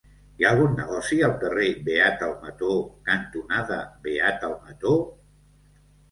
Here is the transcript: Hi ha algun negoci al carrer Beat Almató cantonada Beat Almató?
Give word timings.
Hi 0.41 0.45
ha 0.45 0.51
algun 0.51 0.71
negoci 0.77 1.17
al 1.25 1.33
carrer 1.41 1.65
Beat 1.89 2.23
Almató 2.27 2.69
cantonada 3.09 3.77
Beat 4.07 4.47
Almató? 4.49 4.95